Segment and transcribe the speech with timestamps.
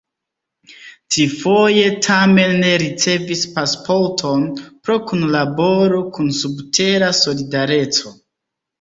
[1.15, 8.21] Trifoje tamen ne ricevis pasporton pro kunlaboro kun subtera "Solidareco".